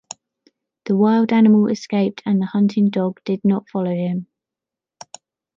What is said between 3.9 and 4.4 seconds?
him.